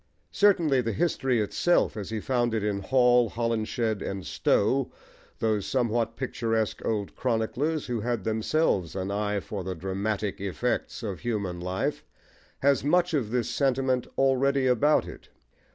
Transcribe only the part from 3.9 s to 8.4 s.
and Stowe, those somewhat picturesque old chroniclers who had